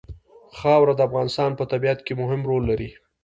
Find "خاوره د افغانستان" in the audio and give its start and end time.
0.57-1.51